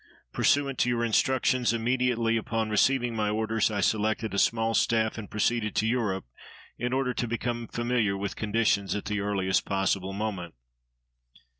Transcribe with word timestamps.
Pursuant 0.33 0.79
to 0.79 0.89
your 0.89 1.05
instructions, 1.05 1.73
immediately 1.73 2.35
upon 2.35 2.71
receiving 2.71 3.15
my 3.15 3.29
orders 3.29 3.69
I 3.69 3.81
selected 3.81 4.33
a 4.33 4.39
small 4.39 4.73
staff 4.73 5.15
and 5.15 5.29
proceeded 5.29 5.75
to 5.75 5.85
Europe 5.85 6.25
in 6.79 6.91
order 6.91 7.13
to 7.13 7.27
become 7.27 7.67
familiar 7.67 8.17
with 8.17 8.35
conditions 8.35 8.95
at 8.95 9.05
the 9.05 9.19
earliest 9.19 9.63
possible 9.63 10.11
moment. 10.13 10.55